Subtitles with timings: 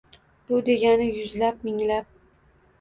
[0.49, 2.13] Bu degani— yuzlab, minglab